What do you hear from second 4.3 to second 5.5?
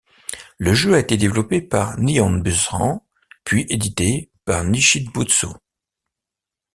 par Nichibutsu.